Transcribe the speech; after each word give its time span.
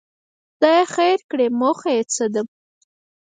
خدای 0.55 0.81
خیر 0.95 1.19
کړي، 1.29 1.47
موخه 1.59 1.89
یې 1.95 2.03
څه 2.13 2.25
ده. 2.33 2.41